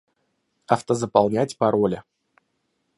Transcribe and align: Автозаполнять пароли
Автозаполнять 0.65 1.55
пароли 1.59 2.01